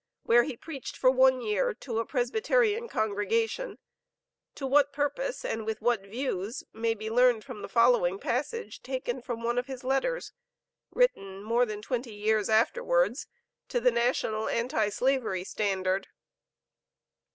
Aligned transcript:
where 0.23 0.41
he 0.41 0.57
preached 0.57 0.97
for 0.97 1.11
one 1.11 1.41
year, 1.41 1.75
to 1.75 1.99
a 1.99 2.05
Presbyterian 2.07 2.87
congregation, 2.87 3.77
to 4.55 4.65
what 4.65 4.91
purpose, 4.91 5.45
and 5.45 5.63
with 5.63 5.79
what 5.79 6.03
views, 6.07 6.63
may 6.73 6.95
be 6.95 7.07
learned 7.07 7.43
from 7.43 7.61
the 7.61 7.69
following 7.69 8.17
passage 8.17 8.81
taken 8.81 9.21
from 9.21 9.43
one 9.43 9.59
of 9.59 9.67
his 9.67 9.83
letters, 9.83 10.33
written 10.89 11.43
more 11.43 11.67
than 11.67 11.83
twenty 11.83 12.15
years 12.15 12.49
afterwards, 12.49 13.27
to 13.69 13.79
the 13.79 13.91
National 13.91 14.49
Anti 14.49 14.89
Slavery 14.89 15.43
Standard. 15.43 16.07